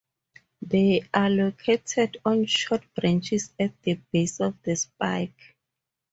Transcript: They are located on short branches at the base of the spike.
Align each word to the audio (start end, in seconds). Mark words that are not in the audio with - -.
They 0.63 1.03
are 1.13 1.29
located 1.29 2.17
on 2.25 2.47
short 2.47 2.81
branches 2.95 3.53
at 3.59 3.79
the 3.83 3.99
base 4.11 4.39
of 4.39 4.59
the 4.63 4.75
spike. 4.75 5.55